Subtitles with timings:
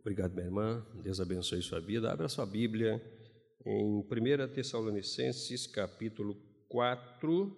[0.00, 0.86] Obrigado, minha irmã.
[1.02, 2.10] Deus abençoe sua vida.
[2.10, 2.98] Abra sua Bíblia
[3.66, 6.34] em 1 Tessalonicenses, capítulo
[6.70, 7.54] 4.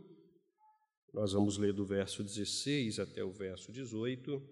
[1.14, 4.42] Nós vamos ler do verso 16 até o verso 18.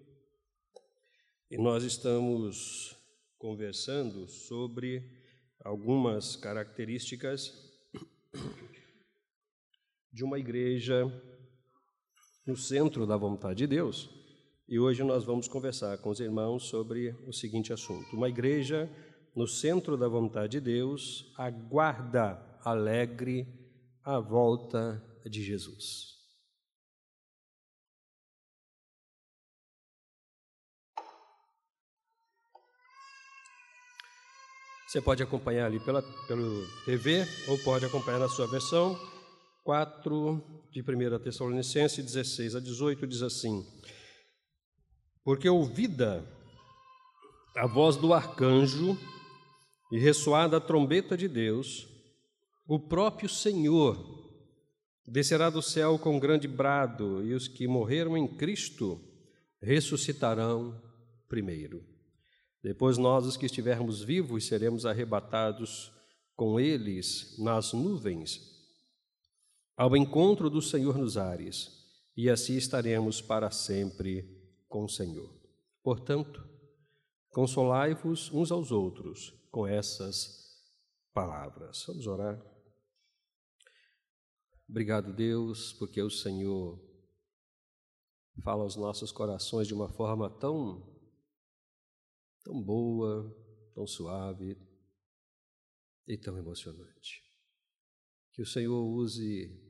[1.51, 2.95] E nós estamos
[3.37, 5.03] conversando sobre
[5.59, 7.51] algumas características
[10.13, 11.03] de uma igreja
[12.47, 14.20] no centro da vontade de Deus.
[14.71, 18.89] E hoje nós vamos conversar com os irmãos sobre o seguinte assunto: uma igreja
[19.35, 23.45] no centro da vontade de Deus aguarda alegre
[24.01, 26.11] a volta de Jesus.
[34.87, 38.97] Você pode acompanhar ali pela, pelo TV ou pode acompanhar na sua versão.
[39.65, 43.65] 4 de 1 Tessalonicenses 16 a 18 diz assim:
[45.23, 46.27] Porque ouvida
[47.55, 48.97] a voz do arcanjo
[49.91, 51.87] e ressoada a trombeta de Deus,
[52.67, 54.19] o próprio Senhor
[55.05, 58.99] descerá do céu com grande brado, e os que morreram em Cristo
[59.61, 60.81] ressuscitarão
[61.27, 61.85] primeiro.
[62.63, 65.91] Depois nós, os que estivermos vivos, seremos arrebatados
[66.35, 68.39] com eles nas nuvens,
[69.75, 71.69] ao encontro do Senhor nos ares,
[72.15, 74.40] e assim estaremos para sempre
[74.71, 75.29] com o Senhor.
[75.83, 76.49] Portanto,
[77.29, 80.57] consolai-vos uns aos outros com essas
[81.13, 81.83] palavras.
[81.85, 82.41] Vamos orar.
[84.67, 86.81] Obrigado, Deus, porque o Senhor
[88.41, 90.89] fala aos nossos corações de uma forma tão
[92.43, 93.29] tão boa,
[93.75, 94.57] tão suave
[96.07, 97.21] e tão emocionante.
[98.31, 99.61] Que o Senhor use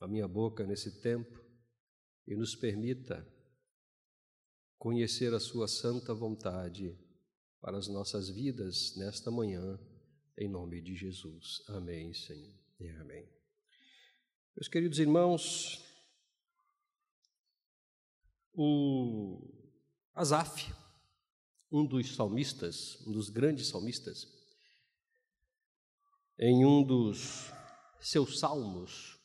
[0.00, 1.44] a minha boca nesse tempo
[2.26, 3.26] e nos permita
[4.78, 6.96] conhecer a Sua santa vontade
[7.60, 9.78] para as nossas vidas nesta manhã,
[10.38, 11.62] em nome de Jesus.
[11.68, 12.54] Amém, Senhor.
[12.78, 13.28] E amém.
[14.56, 15.84] Meus queridos irmãos,
[18.54, 19.40] o
[20.14, 20.72] Asaf,
[21.70, 24.26] um dos salmistas, um dos grandes salmistas,
[26.38, 27.52] em um dos
[28.00, 29.18] seus salmos,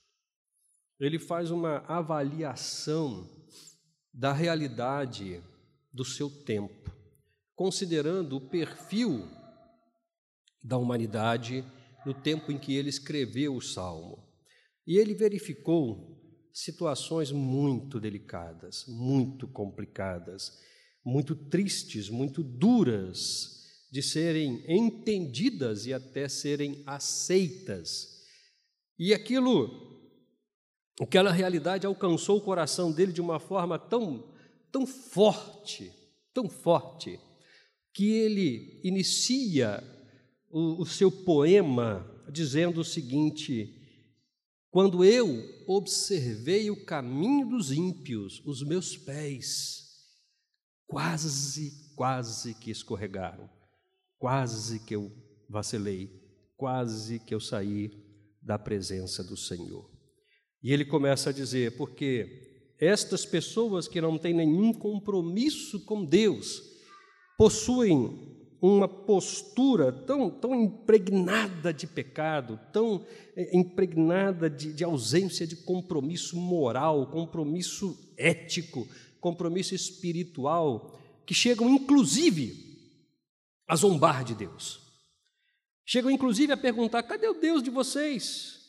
[0.99, 3.42] ele faz uma avaliação
[4.13, 5.41] da realidade
[5.91, 6.91] do seu tempo,
[7.55, 9.27] considerando o perfil
[10.63, 11.65] da humanidade
[12.05, 14.23] no tempo em que ele escreveu o salmo.
[14.85, 16.21] E ele verificou
[16.53, 20.61] situações muito delicadas, muito complicadas
[21.03, 28.21] muito tristes, muito duras de serem entendidas e até serem aceitas.
[28.97, 29.92] E aquilo,
[31.01, 34.31] aquela realidade alcançou o coração dele de uma forma tão,
[34.71, 35.91] tão forte,
[36.33, 37.19] tão forte,
[37.93, 39.83] que ele inicia
[40.49, 43.79] o, o seu poema dizendo o seguinte:
[44.69, 45.27] Quando eu
[45.67, 49.83] observei o caminho dos ímpios, os meus pés
[50.87, 53.49] quase, quase que escorregaram,
[54.17, 55.11] quase que eu
[55.49, 56.09] vacilei,
[56.55, 57.91] quase que eu saí
[58.41, 59.92] da presença do Senhor.
[60.63, 62.41] E ele começa a dizer: porque
[62.79, 66.63] estas pessoas que não têm nenhum compromisso com Deus
[67.37, 68.31] possuem
[68.61, 76.37] uma postura tão, tão impregnada de pecado, tão eh, impregnada de, de ausência de compromisso
[76.37, 78.87] moral, compromisso ético,
[79.19, 82.79] compromisso espiritual, que chegam inclusive
[83.67, 84.81] a zombar de Deus.
[85.85, 88.62] Chegam inclusive a perguntar: cadê o Deus de vocês?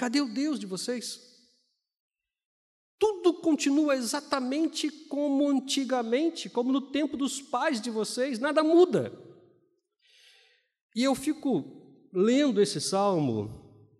[0.00, 1.20] Cadê o Deus de vocês?
[2.98, 9.12] Tudo continua exatamente como antigamente, como no tempo dos pais de vocês, nada muda.
[10.96, 13.94] E eu fico lendo esse salmo,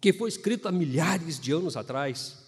[0.00, 2.42] que foi escrito há milhares de anos atrás,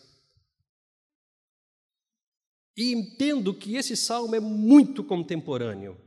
[2.75, 6.01] e entendo que esse salmo é muito contemporâneo,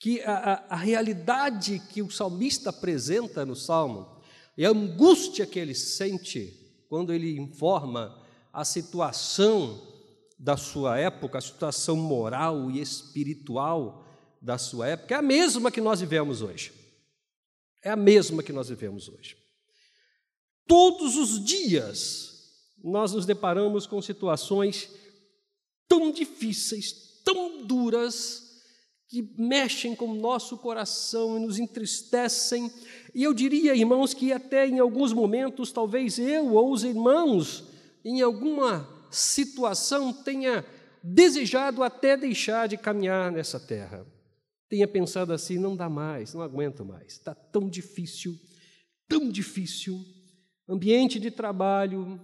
[0.00, 4.13] que a, a, a realidade que o salmista apresenta no salmo
[4.56, 8.22] e a angústia que ele sente quando ele informa
[8.52, 9.92] a situação
[10.38, 14.06] da sua época, a situação moral e espiritual
[14.40, 16.72] da sua época, é a mesma que nós vivemos hoje.
[17.82, 19.36] É a mesma que nós vivemos hoje.
[20.66, 22.34] Todos os dias
[22.82, 24.90] nós nos deparamos com situações
[25.88, 28.43] tão difíceis, tão duras,
[29.08, 32.70] que mexem com o nosso coração e nos entristecem.
[33.14, 37.64] E eu diria, irmãos, que até em alguns momentos, talvez eu ou os irmãos,
[38.04, 40.64] em alguma situação, tenha
[41.02, 44.06] desejado até deixar de caminhar nessa terra.
[44.68, 48.34] tenha pensado assim: não dá mais, não aguento mais, está tão difícil,
[49.08, 50.00] tão difícil.
[50.66, 52.18] Ambiente de trabalho,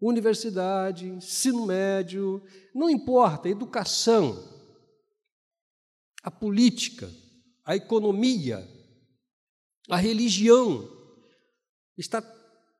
[0.00, 2.42] universidade, ensino médio,
[2.74, 4.55] não importa, educação,
[6.26, 7.08] a política,
[7.64, 8.68] a economia,
[9.88, 10.90] a religião,
[11.96, 12.20] está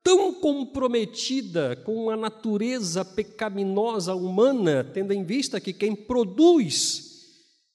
[0.03, 7.07] tão comprometida com a natureza pecaminosa humana, tendo em vista que quem produz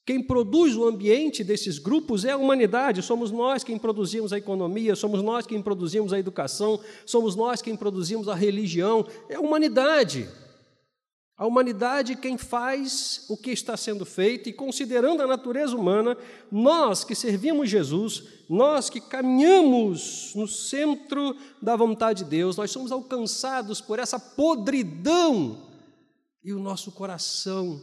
[0.04, 4.96] quem produz o ambiente desses grupos é a humanidade, somos nós quem produzimos a economia,
[4.96, 10.28] somos nós quem produzimos a educação, somos nós quem produzimos a religião, é a humanidade.
[11.36, 16.16] A humanidade quem faz o que está sendo feito e considerando a natureza humana,
[16.50, 22.92] nós que servimos Jesus, nós que caminhamos no centro da vontade de Deus, nós somos
[22.92, 25.70] alcançados por essa podridão
[26.44, 27.82] e o nosso coração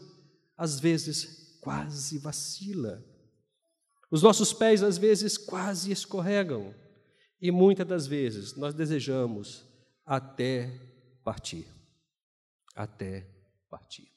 [0.56, 3.04] às vezes quase vacila.
[4.12, 6.74] Os nossos pés às vezes quase escorregam
[7.42, 9.66] e muitas das vezes nós desejamos
[10.06, 10.72] até
[11.24, 11.68] partir.
[12.76, 13.39] Até
[13.70, 14.12] partir,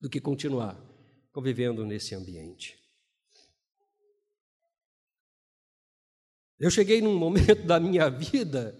[0.00, 0.76] do que continuar
[1.32, 2.78] convivendo nesse ambiente.
[6.58, 8.76] Eu cheguei num momento da minha vida,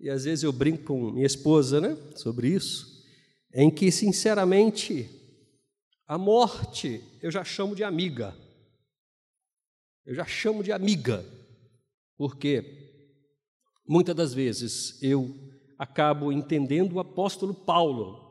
[0.00, 3.04] e às vezes eu brinco com minha esposa né, sobre isso,
[3.52, 5.10] em que, sinceramente,
[6.06, 8.34] a morte eu já chamo de amiga.
[10.06, 11.22] Eu já chamo de amiga,
[12.16, 12.88] porque
[13.86, 15.34] muitas das vezes eu
[15.78, 18.27] acabo entendendo o apóstolo Paulo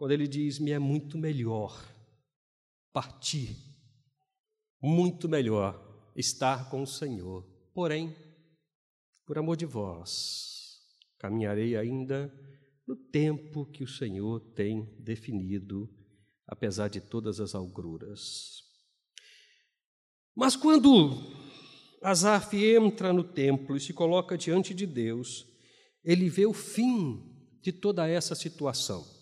[0.00, 1.78] quando ele diz: Me é muito melhor
[2.90, 3.54] partir,
[4.82, 5.78] muito melhor
[6.16, 7.46] estar com o Senhor.
[7.74, 8.16] Porém,
[9.26, 10.80] por amor de vós,
[11.18, 12.32] caminharei ainda
[12.88, 15.86] no tempo que o Senhor tem definido,
[16.46, 18.62] apesar de todas as algruras.
[20.34, 21.10] Mas quando
[22.02, 25.46] Asaf entra no templo e se coloca diante de Deus,
[26.02, 27.22] ele vê o fim
[27.60, 29.19] de toda essa situação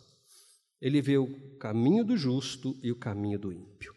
[0.80, 3.94] ele vê o caminho do justo e o caminho do ímpio.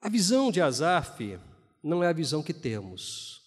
[0.00, 1.38] A visão de Asaf
[1.82, 3.42] não é a visão que temos.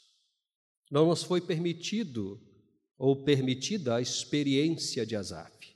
[0.90, 2.40] Não nos foi permitido
[2.98, 5.76] ou permitida a experiência de Asaf.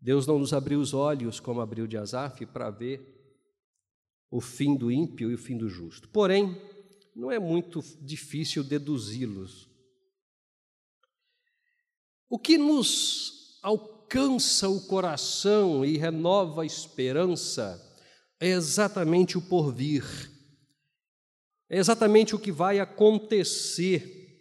[0.00, 3.14] Deus não nos abriu os olhos como abriu de Asaf para ver
[4.30, 6.08] o fim do ímpio e o fim do justo.
[6.08, 6.60] Porém,
[7.14, 9.68] não é muito difícil deduzi-los.
[12.28, 17.80] O que nos alcança o coração e renova a esperança
[18.38, 20.04] é exatamente o porvir,
[21.70, 24.38] é exatamente o que vai acontecer,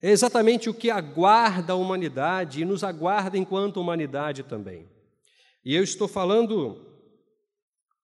[0.00, 4.88] é exatamente o que aguarda a humanidade e nos aguarda enquanto humanidade também.
[5.62, 6.86] E eu estou falando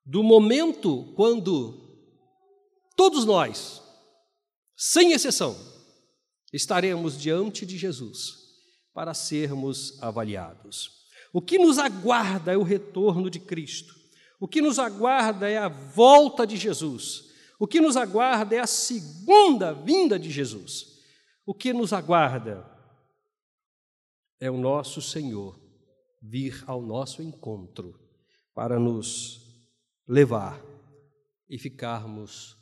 [0.05, 2.05] do momento quando
[2.95, 3.81] todos nós,
[4.77, 5.57] sem exceção,
[6.53, 8.44] estaremos diante de Jesus
[8.95, 11.05] para sermos avaliados.
[11.33, 13.93] O que nos aguarda é o retorno de Cristo.
[14.39, 17.33] O que nos aguarda é a volta de Jesus.
[17.59, 21.03] O que nos aguarda é a segunda vinda de Jesus.
[21.45, 22.65] O que nos aguarda
[24.41, 25.61] é o nosso Senhor
[26.23, 28.01] vir ao nosso encontro
[28.55, 29.67] para nos
[30.07, 30.63] levar
[31.49, 32.57] e ficarmos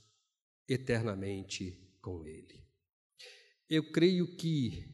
[0.69, 2.65] eternamente com Ele.
[3.69, 4.92] Eu creio que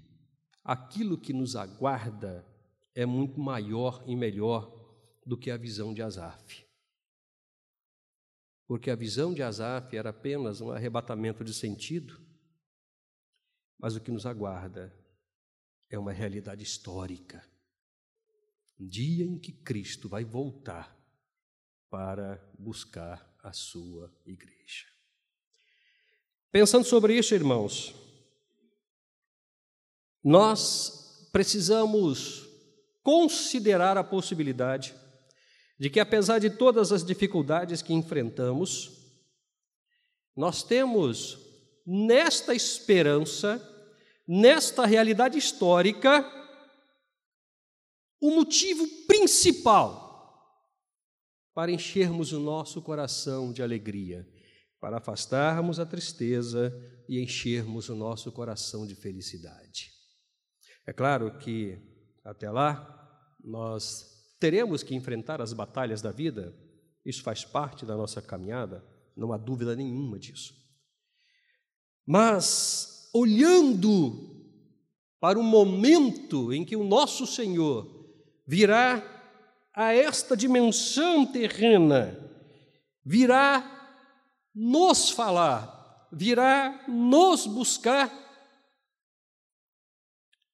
[0.68, 2.44] aquilo que nos aguarda
[2.94, 4.70] é muito maior e melhor
[5.24, 6.66] do que a visão de Asaf.
[8.66, 12.20] Porque a visão de Asaf era apenas um arrebatamento de sentido,
[13.78, 14.94] mas o que nos aguarda
[15.88, 17.42] é uma realidade histórica.
[18.78, 20.94] Um dia em que Cristo vai voltar
[21.88, 24.84] para buscar a sua igreja.
[26.52, 28.07] Pensando sobre isso, irmãos,
[30.28, 32.46] nós precisamos
[33.02, 34.94] considerar a possibilidade
[35.80, 38.90] de que, apesar de todas as dificuldades que enfrentamos,
[40.36, 41.38] nós temos
[41.86, 43.58] nesta esperança,
[44.26, 46.22] nesta realidade histórica,
[48.20, 50.06] o motivo principal
[51.54, 54.28] para enchermos o nosso coração de alegria,
[54.78, 56.70] para afastarmos a tristeza
[57.08, 59.97] e enchermos o nosso coração de felicidade.
[60.88, 61.78] É claro que
[62.24, 66.56] até lá nós teremos que enfrentar as batalhas da vida,
[67.04, 68.82] isso faz parte da nossa caminhada,
[69.14, 70.54] não há dúvida nenhuma disso.
[72.06, 74.34] Mas, olhando
[75.20, 77.86] para o momento em que o nosso Senhor
[78.46, 79.02] virá
[79.74, 82.18] a esta dimensão terrena,
[83.04, 84.08] virá
[84.54, 88.27] nos falar, virá nos buscar.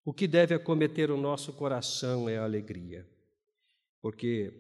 [0.05, 3.09] O que deve acometer o nosso coração é a alegria,
[4.03, 4.53] porque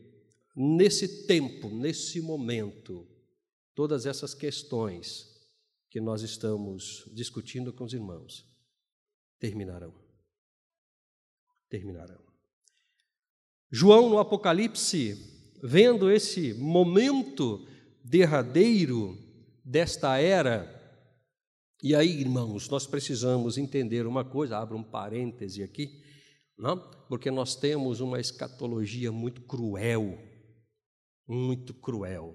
[0.57, 3.07] nesse tempo, nesse momento,
[3.75, 5.35] todas essas questões
[5.91, 8.45] que nós estamos discutindo com os irmãos
[9.39, 9.93] terminarão.
[11.69, 12.21] Terminarão.
[13.71, 15.17] João, no Apocalipse,
[15.63, 17.67] vendo esse momento
[18.03, 19.19] derradeiro
[19.65, 20.74] desta era,
[21.87, 26.03] e aí, irmãos, nós precisamos entender uma coisa, abro um parêntese aqui,
[26.57, 26.79] não?
[27.11, 30.19] porque nós temos uma escatologia muito cruel,
[31.29, 32.35] muito cruel.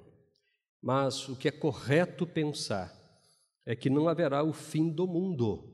[0.80, 2.94] Mas o que é correto pensar
[3.66, 5.68] é que não haverá o fim do mundo.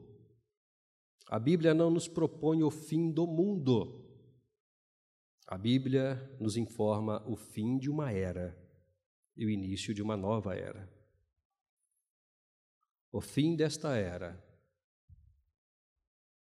[1.27, 4.05] A Bíblia não nos propõe o fim do mundo.
[5.49, 8.57] A Bíblia nos informa o fim de uma era
[9.35, 10.94] e o início de uma nova era.
[13.15, 14.37] O fim desta era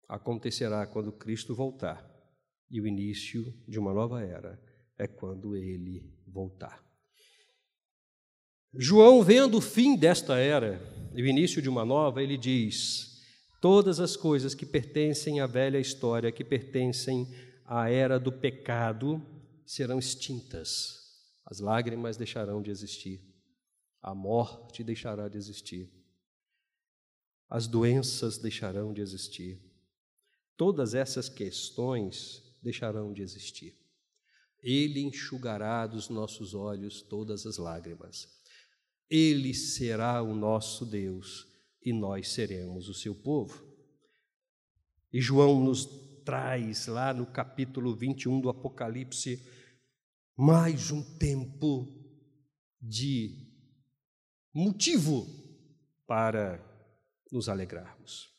[0.08, 2.04] acontecerá quando Cristo voltar,
[2.68, 4.60] e o início de uma nova era
[4.98, 6.84] é quando ele voltar.
[8.74, 10.80] João, vendo o fim desta era
[11.14, 13.22] e o início de uma nova, ele diz:
[13.60, 17.32] todas as coisas que pertencem à velha história, que pertencem
[17.64, 19.24] à era do pecado,
[19.64, 21.22] serão extintas.
[21.46, 23.20] As lágrimas deixarão de existir,
[24.02, 26.03] a morte deixará de existir,
[27.54, 29.60] as doenças deixarão de existir,
[30.56, 33.78] todas essas questões deixarão de existir.
[34.60, 38.26] Ele enxugará dos nossos olhos todas as lágrimas.
[39.08, 41.46] Ele será o nosso Deus
[41.80, 43.64] e nós seremos o seu povo.
[45.12, 45.86] E João nos
[46.24, 49.40] traz lá no capítulo 21 do Apocalipse
[50.36, 51.86] mais um tempo
[52.82, 53.46] de
[54.52, 55.24] motivo
[56.04, 56.73] para
[57.34, 58.32] nos alegrarmos.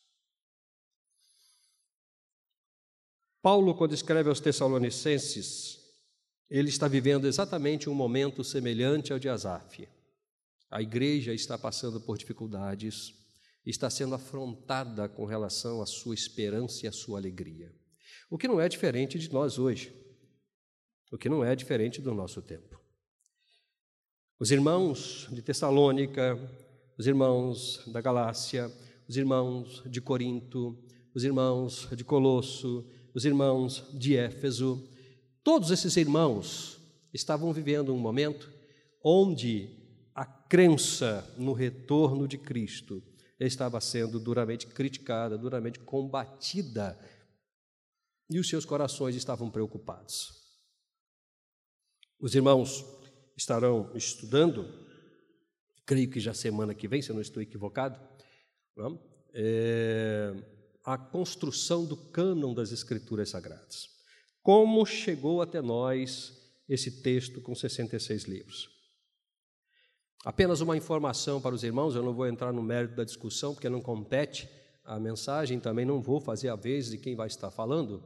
[3.41, 5.77] Paulo, quando escreve aos Tessalonicenses,
[6.49, 9.87] ele está vivendo exatamente um momento semelhante ao de Asaf.
[10.71, 13.13] A igreja está passando por dificuldades,
[13.65, 17.75] está sendo afrontada com relação à sua esperança e à sua alegria.
[18.29, 19.93] O que não é diferente de nós hoje,
[21.11, 22.79] o que não é diferente do nosso tempo.
[24.39, 26.39] Os irmãos de Tessalônica,
[26.97, 28.71] os irmãos da Galácia,
[29.07, 30.77] os irmãos de Corinto,
[31.13, 34.87] os irmãos de Colosso, os irmãos de Éfeso,
[35.43, 36.79] todos esses irmãos
[37.13, 38.51] estavam vivendo um momento
[39.03, 39.69] onde
[40.13, 43.01] a crença no retorno de Cristo
[43.39, 46.97] estava sendo duramente criticada, duramente combatida,
[48.29, 50.33] e os seus corações estavam preocupados.
[52.19, 52.83] Os irmãos
[53.37, 54.67] estarão estudando,
[55.85, 57.99] creio que já semana que vem, se eu não estou equivocado?
[59.33, 60.33] É,
[60.83, 63.89] a construção do cânon das Escrituras Sagradas.
[64.43, 66.33] Como chegou até nós
[66.69, 68.69] esse texto com 66 livros?
[70.23, 73.69] Apenas uma informação para os irmãos, eu não vou entrar no mérito da discussão, porque
[73.69, 74.49] não compete
[74.83, 78.03] a mensagem, também não vou fazer a vez de quem vai estar falando.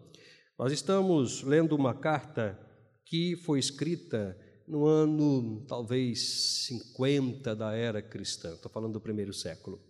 [0.57, 2.59] Nós estamos lendo uma carta
[3.05, 9.88] que foi escrita no ano talvez 50 da era cristã, estou falando do primeiro século.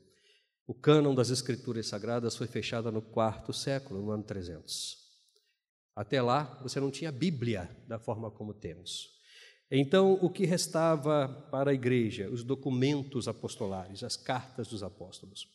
[0.69, 4.99] O cânon das Escrituras Sagradas foi fechado no quarto século, no ano 300.
[5.95, 9.09] Até lá, você não tinha Bíblia da forma como temos.
[9.71, 12.29] Então, o que restava para a igreja?
[12.29, 15.47] Os documentos apostolares, as cartas dos apóstolos.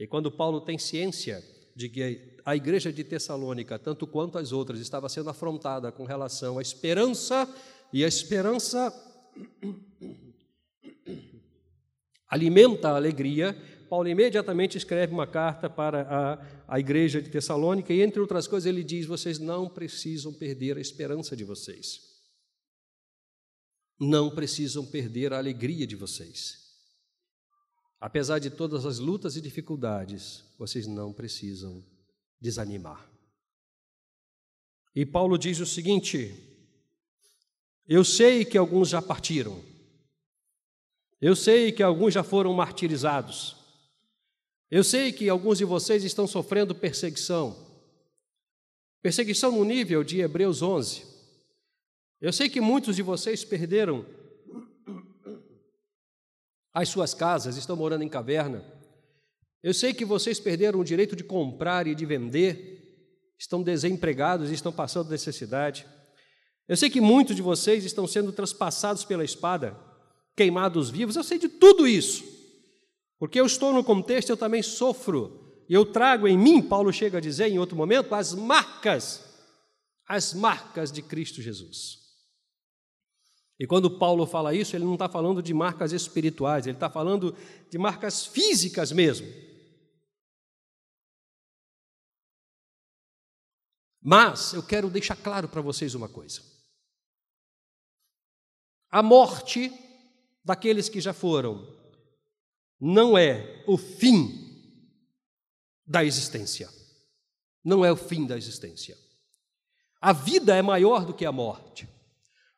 [0.00, 1.40] E quando Paulo tem ciência
[1.76, 6.58] de que a igreja de Tessalônica, tanto quanto as outras, estava sendo afrontada com relação
[6.58, 7.48] à esperança,
[7.92, 8.92] e a esperança
[12.28, 13.56] alimenta a alegria,
[13.88, 18.66] Paulo imediatamente escreve uma carta para a, a igreja de Tessalônica, e entre outras coisas,
[18.66, 22.16] ele diz: vocês não precisam perder a esperança de vocês
[23.98, 26.64] não precisam perder a alegria de vocês.
[27.98, 31.84] Apesar de todas as lutas e dificuldades, vocês não precisam
[32.40, 33.10] desanimar.
[34.94, 36.34] E Paulo diz o seguinte:
[37.88, 39.62] Eu sei que alguns já partiram,
[41.20, 43.56] eu sei que alguns já foram martirizados,
[44.70, 47.56] eu sei que alguns de vocês estão sofrendo perseguição,
[49.00, 51.06] perseguição no nível de Hebreus 11.
[52.20, 54.04] Eu sei que muitos de vocês perderam
[56.74, 58.64] as suas casas, estão morando em caverna.
[59.62, 64.54] Eu sei que vocês perderam o direito de comprar e de vender, estão desempregados e
[64.54, 65.86] estão passando necessidade.
[66.68, 69.78] Eu sei que muitos de vocês estão sendo transpassados pela espada,
[70.36, 72.35] queimados vivos, eu sei de tudo isso.
[73.18, 75.64] Porque eu estou no contexto, eu também sofro.
[75.68, 79.24] E eu trago em mim, Paulo chega a dizer em outro momento, as marcas,
[80.06, 82.06] as marcas de Cristo Jesus.
[83.58, 87.34] E quando Paulo fala isso, ele não está falando de marcas espirituais, ele está falando
[87.70, 89.26] de marcas físicas mesmo.
[94.02, 96.40] Mas eu quero deixar claro para vocês uma coisa.
[98.90, 99.72] A morte
[100.44, 101.66] daqueles que já foram
[102.80, 104.46] não é o fim
[105.86, 106.68] da existência.
[107.64, 108.96] Não é o fim da existência.
[110.00, 111.88] A vida é maior do que a morte.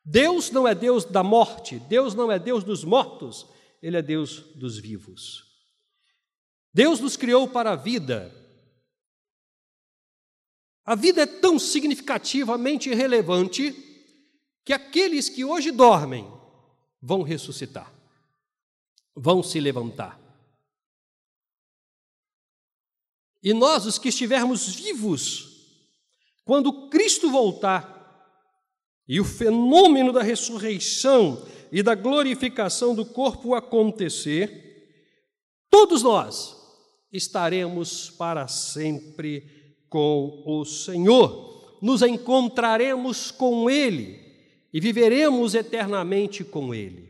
[0.03, 3.45] Deus não é Deus da morte, Deus não é Deus dos mortos,
[3.81, 5.43] Ele é Deus dos vivos.
[6.73, 8.35] Deus nos criou para a vida.
[10.85, 13.75] A vida é tão significativamente relevante
[14.65, 16.31] que aqueles que hoje dormem
[17.01, 17.93] vão ressuscitar,
[19.19, 20.17] vão se levantar.
[23.43, 25.49] E nós, os que estivermos vivos,
[26.45, 27.97] quando Cristo voltar
[29.07, 34.87] e o fenômeno da ressurreição e da glorificação do corpo acontecer,
[35.69, 36.55] todos nós
[37.11, 44.19] estaremos para sempre com o Senhor, nos encontraremos com Ele
[44.73, 47.08] e viveremos eternamente com Ele.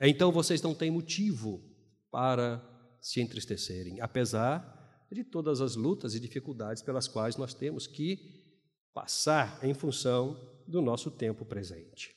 [0.00, 1.62] Então vocês não têm motivo
[2.10, 2.62] para
[3.00, 8.44] se entristecerem, apesar de todas as lutas e dificuldades pelas quais nós temos que
[8.92, 12.14] passar em função do nosso tempo presente.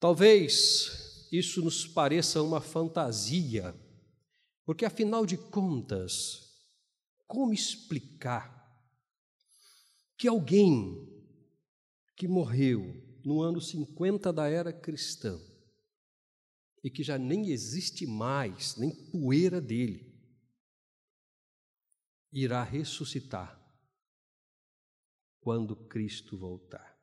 [0.00, 3.74] Talvez isso nos pareça uma fantasia,
[4.64, 6.52] porque afinal de contas,
[7.26, 8.60] como explicar
[10.16, 11.08] que alguém
[12.16, 15.38] que morreu no ano 50 da era cristã
[16.82, 20.12] e que já nem existe mais, nem poeira dele,
[22.32, 23.60] irá ressuscitar
[25.40, 26.98] quando Cristo voltar.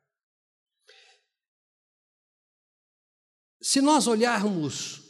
[3.62, 5.02] Se nós olharmos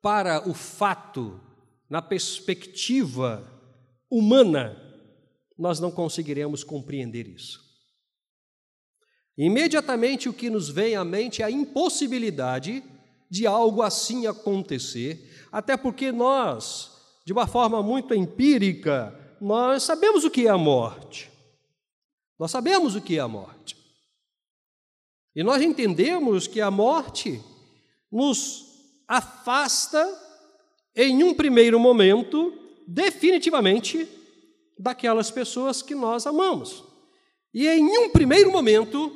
[0.00, 1.40] para o fato
[1.88, 3.48] na perspectiva
[4.10, 4.76] humana,
[5.58, 7.60] nós não conseguiremos compreender isso.
[9.36, 12.82] Imediatamente o que nos vem à mente é a impossibilidade
[13.32, 16.90] de algo assim acontecer, até porque nós,
[17.24, 21.30] de uma forma muito empírica, nós sabemos o que é a morte.
[22.38, 23.74] Nós sabemos o que é a morte.
[25.34, 27.42] E nós entendemos que a morte
[28.12, 28.66] nos
[29.08, 30.06] afasta,
[30.94, 32.52] em um primeiro momento,
[32.86, 34.06] definitivamente,
[34.78, 36.84] daquelas pessoas que nós amamos.
[37.54, 39.10] E em um primeiro momento,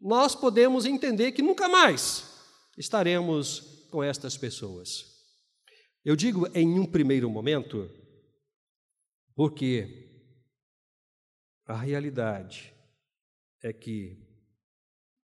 [0.00, 2.31] nós podemos entender que nunca mais
[2.76, 5.12] estaremos com estas pessoas.
[6.04, 7.88] Eu digo em um primeiro momento,
[9.34, 10.10] porque
[11.66, 12.74] a realidade
[13.62, 14.18] é que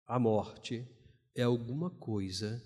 [0.08, 0.88] a morte
[1.36, 2.62] é alguma coisa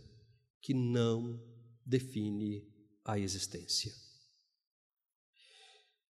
[0.61, 1.39] que não
[1.85, 2.67] define
[3.03, 3.91] a existência.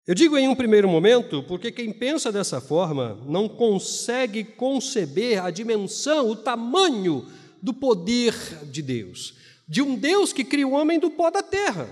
[0.05, 5.49] Eu digo em um primeiro momento porque quem pensa dessa forma não consegue conceber a
[5.49, 7.25] dimensão, o tamanho
[7.63, 8.33] do poder
[8.65, 11.87] de Deus, de um Deus que cria o homem do pó da terra.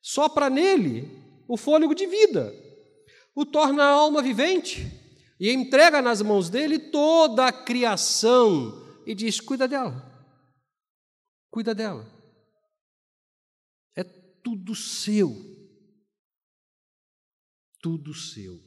[0.00, 1.06] Sopra nele
[1.46, 2.54] o fôlego de vida,
[3.34, 4.90] o torna alma vivente
[5.38, 10.10] e entrega nas mãos dele toda a criação e diz: cuida dela,
[11.50, 12.10] cuida dela.
[13.94, 15.36] É tudo seu,
[17.78, 18.58] tudo seu.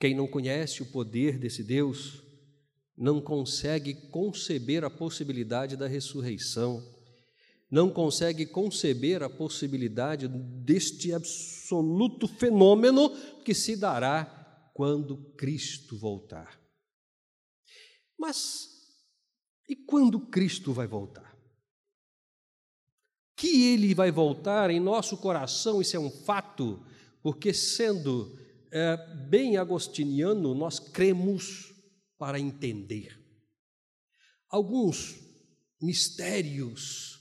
[0.00, 2.26] Quem não conhece o poder desse Deus
[2.98, 6.82] não consegue conceber a possibilidade da ressurreição
[7.70, 13.10] não consegue conceber a possibilidade deste absoluto fenômeno
[13.44, 14.24] que se dará
[14.74, 16.58] quando Cristo voltar.
[18.18, 18.68] Mas
[19.68, 21.36] e quando Cristo vai voltar?
[23.36, 26.82] Que ele vai voltar em nosso coração, isso é um fato,
[27.22, 28.34] porque sendo
[28.72, 28.96] é,
[29.28, 31.74] bem agostiniano, nós cremos
[32.18, 33.18] para entender.
[34.48, 35.16] Alguns
[35.80, 37.18] mistérios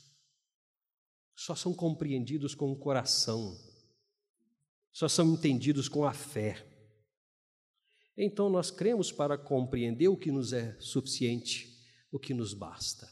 [1.36, 3.56] só são compreendidos com o coração,
[4.92, 6.66] só são entendidos com a fé.
[8.18, 11.78] Então nós cremos para compreender o que nos é suficiente,
[12.12, 13.08] o que nos basta.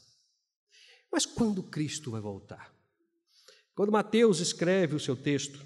[1.12, 2.74] Mas quando Cristo vai voltar?
[3.76, 5.64] Quando Mateus escreve o seu texto,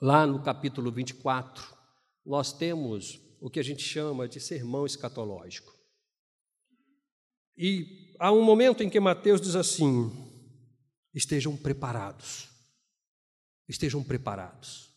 [0.00, 1.76] lá no capítulo 24,
[2.24, 5.76] nós temos o que a gente chama de sermão escatológico.
[7.56, 10.10] E há um momento em que Mateus diz assim:
[11.14, 12.48] estejam preparados,
[13.68, 14.94] estejam preparados,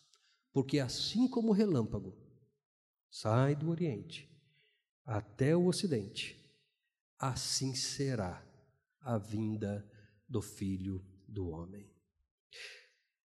[0.54, 2.16] porque assim como o relâmpago
[3.10, 4.30] sai do Oriente
[5.04, 6.40] até o Ocidente,
[7.18, 8.46] assim será
[9.00, 9.86] a vinda
[10.28, 11.90] do Filho do Homem.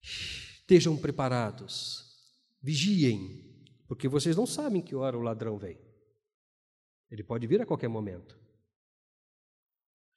[0.01, 2.17] Estejam preparados,
[2.61, 3.48] vigiem,
[3.89, 5.75] porque vocês não sabem que hora o ladrão vem.
[7.09, 8.39] Ele pode vir a qualquer momento.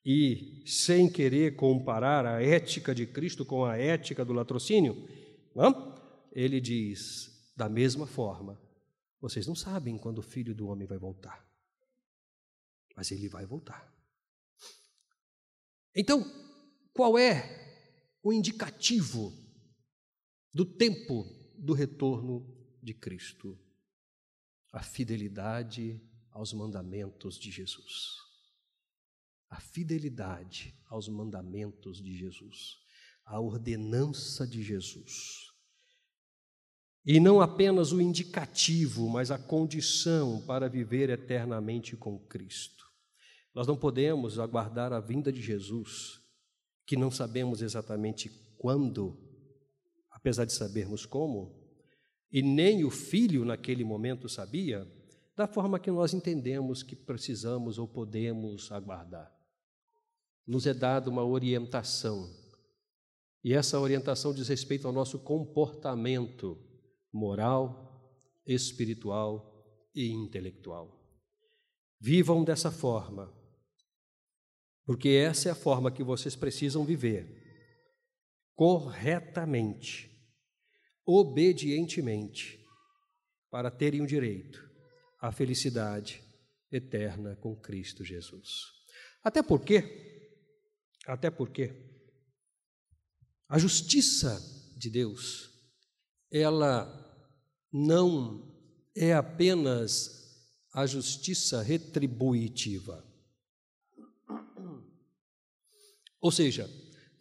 [0.05, 4.95] E, sem querer comparar a ética de Cristo com a ética do latrocínio,
[5.57, 5.97] não?
[6.33, 8.61] ele diz: da mesma forma,
[9.19, 11.43] vocês não sabem quando o filho do homem vai voltar,
[12.95, 13.91] mas ele vai voltar.
[15.97, 16.23] Então,
[16.93, 19.33] qual é o indicativo
[20.53, 21.25] do tempo
[21.57, 23.59] do retorno de Cristo?
[24.73, 26.01] A fidelidade
[26.33, 28.17] aos mandamentos de Jesus.
[29.49, 32.79] A fidelidade aos mandamentos de Jesus,
[33.25, 35.53] a ordenança de Jesus.
[37.05, 42.87] E não apenas o indicativo, mas a condição para viver eternamente com Cristo.
[43.55, 46.21] Nós não podemos aguardar a vinda de Jesus,
[46.87, 49.19] que não sabemos exatamente quando,
[50.11, 51.62] apesar de sabermos como,
[52.33, 54.91] e nem o filho naquele momento sabia,
[55.37, 59.33] da forma que nós entendemos que precisamos ou podemos aguardar.
[60.47, 62.29] Nos é dada uma orientação,
[63.45, 66.59] e essa orientação diz respeito ao nosso comportamento
[67.13, 71.01] moral, espiritual e intelectual.
[72.01, 73.33] Vivam dessa forma,
[74.85, 77.41] porque essa é a forma que vocês precisam viver
[78.55, 80.11] corretamente,
[81.05, 82.65] obedientemente,
[83.51, 84.71] para terem o direito
[85.21, 86.23] à felicidade
[86.71, 88.49] eterna com Cristo Jesus.
[89.23, 90.39] Até porque,
[91.07, 91.73] até porque,
[93.49, 94.41] a justiça
[94.79, 95.51] de Deus,
[96.31, 96.89] ela
[97.71, 98.51] não
[98.97, 100.23] é apenas
[100.73, 103.07] a justiça retributiva.
[106.21, 106.71] Ou seja,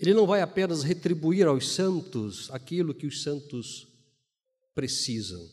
[0.02, 3.88] ele não vai apenas retribuir aos santos aquilo que os santos
[4.74, 5.48] precisam,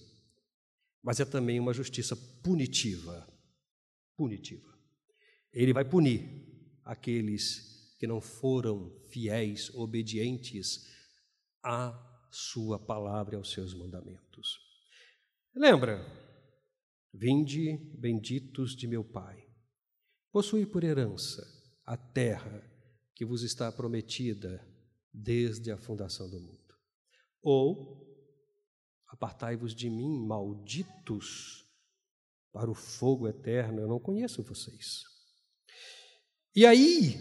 [1.03, 3.29] mas é também uma justiça punitiva.
[4.17, 4.67] Punitiva.
[5.53, 6.27] Ele vai punir
[6.83, 10.87] aqueles que não foram fiéis, obedientes
[11.63, 11.93] à
[12.33, 14.59] sua palavra e aos seus mandamentos.
[15.55, 16.07] Lembra?
[17.13, 19.47] Vinde, benditos de meu Pai,
[20.33, 21.47] possui por herança
[21.85, 22.68] a terra
[23.19, 24.65] que vos está prometida
[25.13, 26.75] desde a fundação do mundo.
[27.43, 28.07] Ou,
[29.09, 31.67] apartai-vos de mim, malditos,
[32.53, 35.03] para o fogo eterno, eu não conheço vocês.
[36.55, 37.17] E aí,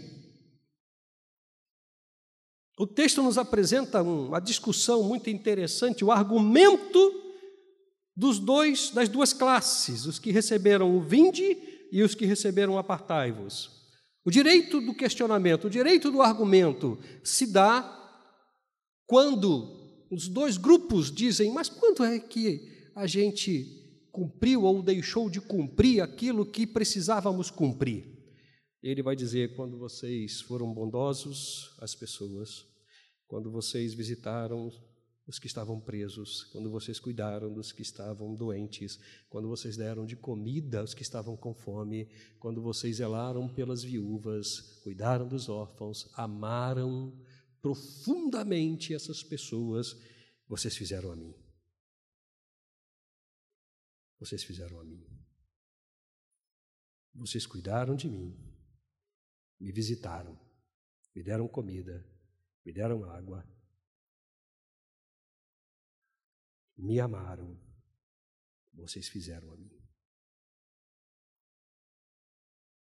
[2.78, 7.12] o texto nos apresenta uma discussão muito interessante, o argumento
[8.14, 12.78] dos dois, das duas classes, os que receberam o vinde e os que receberam o
[12.78, 13.77] apartai-vos.
[14.28, 17.80] O direito do questionamento, o direito do argumento se dá
[19.06, 23.64] quando os dois grupos dizem: Mas quando é que a gente
[24.12, 28.04] cumpriu ou deixou de cumprir aquilo que precisávamos cumprir?
[28.82, 32.66] Ele vai dizer: quando vocês foram bondosos às pessoas,
[33.26, 34.70] quando vocês visitaram
[35.28, 40.16] os que estavam presos, quando vocês cuidaram dos que estavam doentes, quando vocês deram de
[40.16, 42.08] comida aos que estavam com fome,
[42.40, 47.14] quando vocês zelaram pelas viúvas, cuidaram dos órfãos, amaram
[47.60, 49.94] profundamente essas pessoas,
[50.48, 51.34] vocês fizeram a mim.
[54.18, 55.06] Vocês fizeram a mim.
[57.14, 58.34] Vocês cuidaram de mim,
[59.60, 60.40] me visitaram,
[61.14, 62.02] me deram comida,
[62.64, 63.46] me deram água
[66.78, 67.60] me amaram,
[68.72, 69.76] vocês fizeram a mim.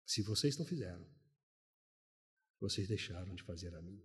[0.06, 1.06] Se vocês não fizeram,
[2.58, 4.02] vocês deixaram de fazer a mim.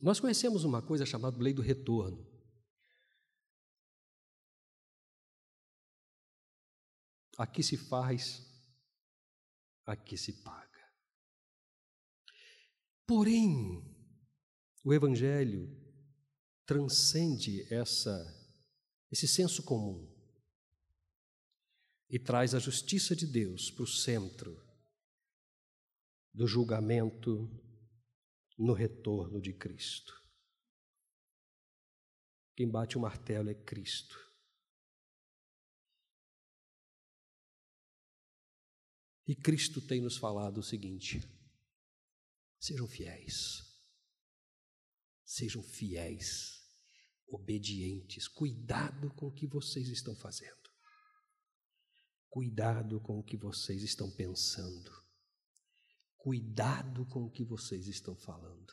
[0.00, 2.28] Nós conhecemos uma coisa chamada lei do retorno.
[7.38, 8.44] Aqui se faz,
[9.86, 10.71] aqui se paga.
[13.06, 13.82] Porém,
[14.84, 15.68] o Evangelho
[16.64, 18.10] transcende essa,
[19.10, 20.10] esse senso comum
[22.08, 24.62] e traz a justiça de Deus para o centro
[26.32, 27.48] do julgamento
[28.58, 30.22] no retorno de Cristo.
[32.54, 34.16] quem bate o martelo é Cristo.
[39.26, 41.20] E Cristo tem nos falado o seguinte:
[42.62, 43.60] sejam fiéis,
[45.24, 46.62] sejam fiéis,
[47.26, 50.70] obedientes, cuidado com o que vocês estão fazendo,
[52.30, 54.92] cuidado com o que vocês estão pensando,
[56.16, 58.72] cuidado com o que vocês estão falando.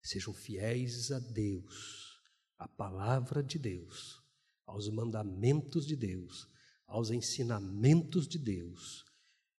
[0.00, 2.20] Sejam fiéis a Deus,
[2.56, 4.22] à palavra de Deus,
[4.64, 6.46] aos mandamentos de Deus,
[6.86, 9.04] aos ensinamentos de Deus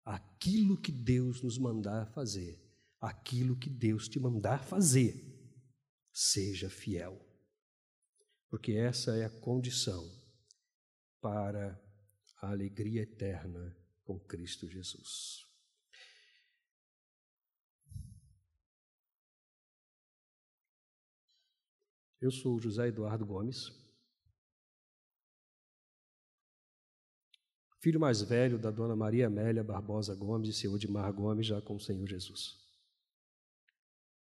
[0.04, 2.63] aquilo que Deus nos mandar fazer,
[3.04, 5.14] aquilo que Deus te mandar fazer,
[6.12, 7.20] seja fiel.
[8.48, 10.02] Porque essa é a condição
[11.20, 11.80] para
[12.40, 15.44] a alegria eterna com Cristo Jesus.
[22.20, 23.84] Eu sou José Eduardo Gomes.
[27.84, 31.76] filho mais velho da dona Maria Amélia Barbosa Gomes e seu Edmar Gomes, já com
[31.76, 32.63] o Senhor Jesus.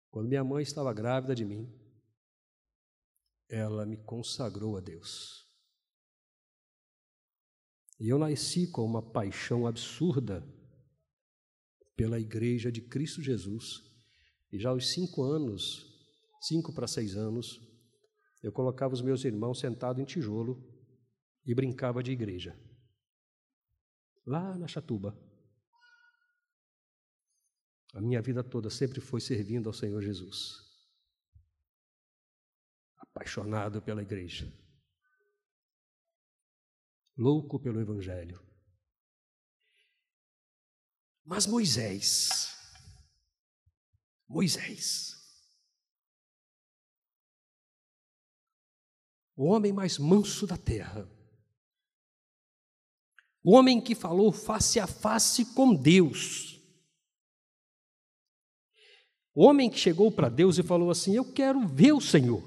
[0.10, 1.72] Quando minha mãe estava grávida de mim,
[3.50, 5.46] ela me consagrou a Deus.
[8.00, 10.48] E eu nasci com uma paixão absurda
[11.96, 13.82] pela Igreja de Cristo Jesus.
[14.52, 15.86] E já aos cinco anos,
[16.42, 17.60] cinco para seis anos,
[18.44, 20.64] eu colocava os meus irmãos sentados em tijolo
[21.46, 22.58] e brincava de igreja
[24.28, 25.18] lá na Chatuba.
[27.98, 30.64] A minha vida toda sempre foi servindo ao Senhor Jesus.
[32.96, 34.54] Apaixonado pela igreja.
[37.18, 38.40] Louco pelo Evangelho.
[41.26, 42.56] Mas Moisés,
[44.28, 45.16] Moisés,
[49.36, 51.10] o homem mais manso da terra,
[53.44, 56.57] o homem que falou face a face com Deus.
[59.38, 62.44] O homem que chegou para Deus e falou assim: Eu quero ver o Senhor.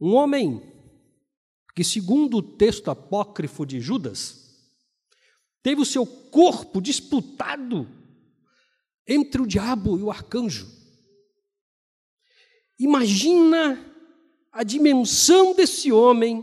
[0.00, 0.62] Um homem
[1.74, 4.58] que, segundo o texto apócrifo de Judas,
[5.62, 7.86] teve o seu corpo disputado
[9.06, 10.66] entre o diabo e o arcanjo.
[12.78, 13.84] Imagina
[14.50, 16.42] a dimensão desse homem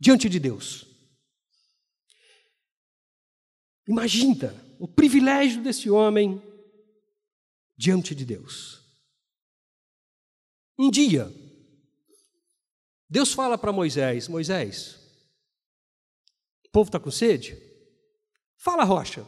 [0.00, 0.86] diante de Deus.
[3.86, 6.42] Imagina o privilégio desse homem
[7.76, 8.82] diante de Deus.
[10.76, 11.32] Um dia,
[13.08, 14.98] Deus fala para Moisés: Moisés,
[16.66, 17.56] o povo está com sede?
[18.56, 19.24] Fala, rocha.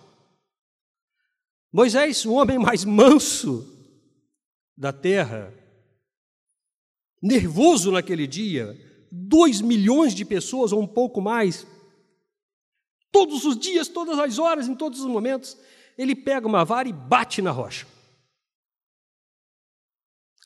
[1.73, 3.65] Moisés, o homem mais manso
[4.77, 5.55] da terra,
[7.23, 8.77] nervoso naquele dia,
[9.09, 11.65] dois milhões de pessoas ou um pouco mais,
[13.15, 15.57] todos os dias, todas as horas, em todos os momentos,
[15.97, 17.87] ele pega uma vara e bate na rocha.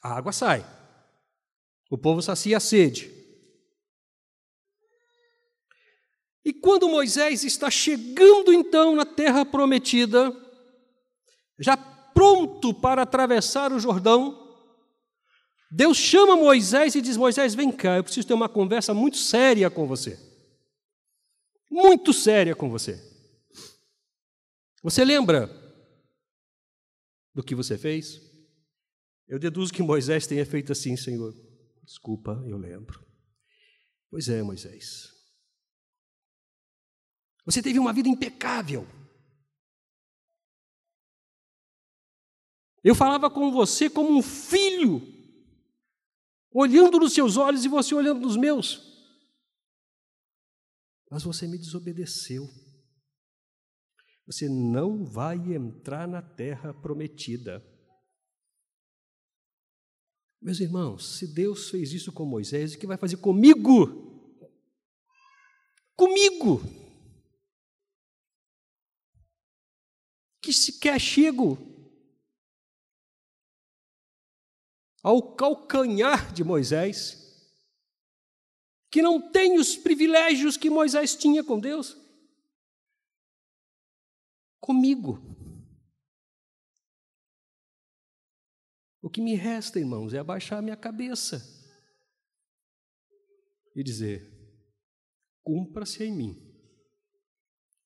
[0.03, 0.67] A água sai.
[1.91, 3.11] O povo sacia a sede.
[6.45, 10.31] E quando Moisés está chegando então na terra prometida,
[11.59, 14.47] já pronto para atravessar o Jordão,
[15.71, 19.71] Deus chama Moisés e diz: Moisés, vem cá, eu preciso ter uma conversa muito séria
[19.71, 20.28] com você.
[21.71, 22.97] Muito séria com você.
[24.83, 25.49] Você lembra
[27.35, 28.21] do que você fez?
[29.27, 31.35] Eu deduzo que Moisés tenha feito assim, Senhor.
[31.85, 33.07] Desculpa, eu lembro.
[34.11, 35.13] Pois é, Moisés.
[37.45, 38.87] Você teve uma vida impecável.
[42.83, 45.03] Eu falava com você como um filho
[46.51, 48.98] olhando nos seus olhos e você olhando nos meus.
[51.11, 52.49] Mas você me desobedeceu.
[54.27, 57.65] Você não vai entrar na terra prometida.
[60.41, 64.09] Meus irmãos, se Deus fez isso com Moisés, o que vai fazer comigo?
[65.97, 66.61] Comigo!
[70.41, 71.59] Que sequer chego
[75.03, 77.28] ao calcanhar de Moisés,
[78.91, 81.97] que não tem os privilégios que Moisés tinha com Deus,
[84.61, 85.19] comigo.
[89.01, 91.43] O que me resta, irmãos, é abaixar a minha cabeça
[93.75, 94.31] e dizer:
[95.43, 96.37] cumpra-se em mim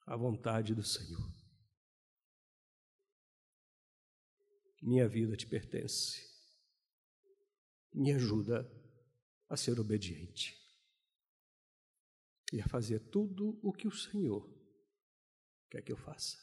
[0.06, 1.30] a vontade do Senhor.
[4.80, 6.20] Minha vida te pertence.
[7.94, 8.66] me ajuda
[9.48, 10.61] a ser obediente
[12.52, 14.46] e a fazer tudo o que o Senhor
[15.70, 16.36] quer que eu faça.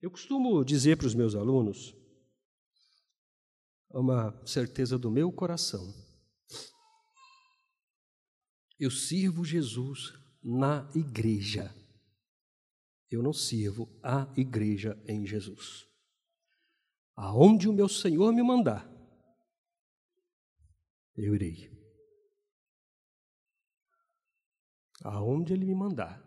[0.00, 1.94] Eu costumo dizer para os meus alunos
[3.88, 5.92] uma certeza do meu coração.
[8.78, 11.74] Eu sirvo Jesus na igreja.
[13.10, 15.86] Eu não sirvo a igreja em Jesus.
[17.14, 18.88] Aonde o meu Senhor me mandar,
[21.16, 21.79] eu irei.
[25.02, 26.22] Aonde Ele me mandar,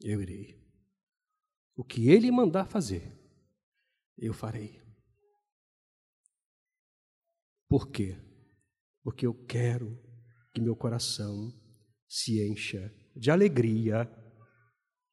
[0.00, 0.60] eu irei.
[1.76, 3.16] O que Ele mandar fazer,
[4.16, 4.80] eu farei.
[7.68, 8.16] Por quê?
[9.02, 10.02] Porque eu quero
[10.54, 11.52] que meu coração
[12.08, 14.10] se encha de alegria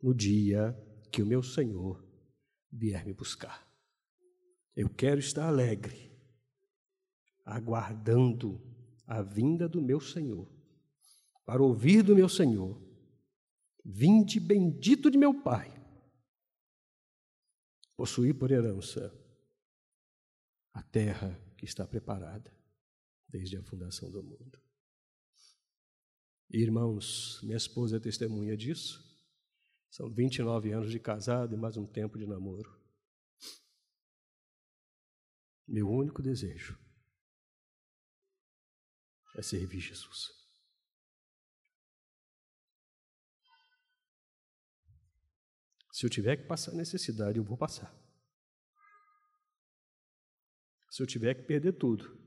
[0.01, 0.75] no dia
[1.11, 2.03] que o meu Senhor
[2.71, 3.67] vier me buscar.
[4.75, 6.11] Eu quero estar alegre,
[7.45, 8.59] aguardando
[9.05, 10.49] a vinda do meu Senhor,
[11.45, 12.81] para ouvir do meu Senhor:
[13.83, 15.69] Vinde bendito de meu Pai,
[17.95, 19.13] possuir por herança
[20.73, 22.51] a terra que está preparada
[23.27, 24.61] desde a fundação do mundo.
[26.49, 29.03] Irmãos, minha esposa é testemunha disso.
[29.89, 32.79] São 29 anos de casado e mais um tempo de namoro.
[35.67, 36.77] Meu único desejo
[39.35, 40.42] é servir Jesus.
[45.93, 47.95] Se eu tiver que passar necessidade, eu vou passar.
[50.89, 52.17] Se eu tiver que perder tudo,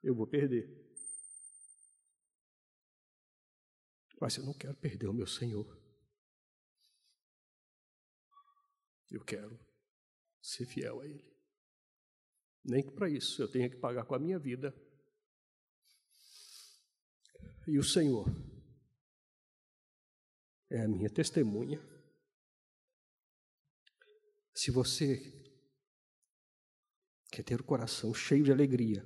[0.00, 0.70] eu vou perder.
[4.20, 5.76] Mas eu não quero perder o meu Senhor.
[9.10, 9.58] Eu quero
[10.40, 11.36] ser fiel a Ele.
[12.64, 14.72] Nem que para isso eu tenha que pagar com a minha vida.
[17.66, 18.28] E o Senhor
[20.70, 21.91] é a minha testemunha.
[24.54, 25.20] Se você
[27.30, 29.02] quer ter o coração cheio de alegria,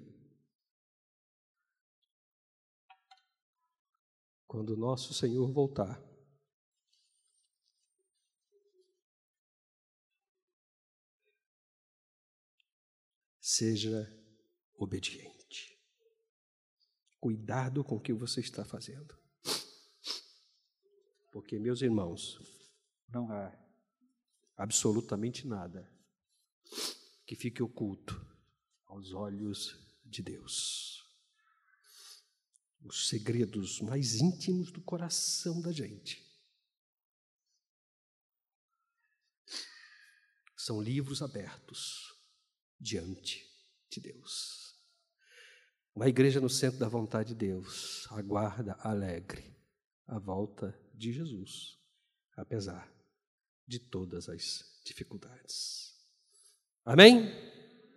[4.46, 6.04] quando o nosso Senhor voltar,
[13.48, 14.12] Seja
[14.74, 15.80] obediente.
[17.20, 19.16] Cuidado com o que você está fazendo.
[21.32, 22.40] Porque, meus irmãos,
[23.09, 23.65] não há
[24.56, 25.90] absolutamente nada
[27.26, 28.14] que fique oculto
[28.86, 31.04] aos olhos de Deus.
[32.82, 36.24] Os segredos mais íntimos do coração da gente
[40.56, 42.14] são livros abertos
[42.78, 43.44] diante
[43.90, 44.74] de Deus.
[45.94, 49.56] Uma igreja no centro da vontade de Deus aguarda alegre
[50.06, 51.78] a volta de Jesus,
[52.36, 52.95] apesar
[53.66, 55.94] de todas as dificuldades.
[56.85, 57.33] Amém?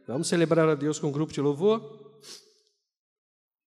[0.07, 2.08] Vamos celebrar a Deus com um grupo de louvor?